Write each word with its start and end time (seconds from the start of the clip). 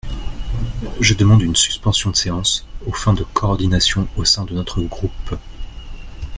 Je 0.99 1.13
demande 1.13 1.43
une 1.43 1.55
suspension 1.55 2.09
de 2.09 2.15
séance 2.15 2.65
aux 2.87 2.91
fins 2.91 3.13
de 3.13 3.23
coordination 3.35 4.07
au 4.17 4.25
sein 4.25 4.45
de 4.45 4.55
notre 4.55 4.81
groupe. 4.81 5.35